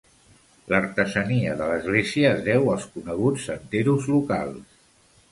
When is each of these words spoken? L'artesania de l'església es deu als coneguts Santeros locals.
L'artesania 0.71 1.51
de 1.59 1.67
l'església 1.71 2.31
es 2.37 2.41
deu 2.47 2.65
als 2.75 2.87
coneguts 2.95 3.43
Santeros 3.51 4.09
locals. 4.13 4.81